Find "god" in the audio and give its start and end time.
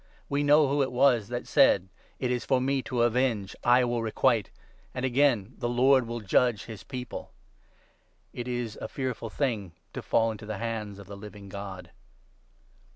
11.49-11.91